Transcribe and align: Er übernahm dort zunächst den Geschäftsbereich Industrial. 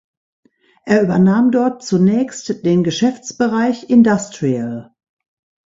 Er 0.87 1.03
übernahm 1.03 1.51
dort 1.51 1.83
zunächst 1.83 2.65
den 2.65 2.83
Geschäftsbereich 2.83 3.87
Industrial. 3.91 4.91